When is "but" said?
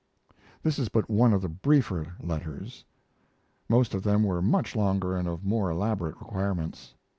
0.89-1.11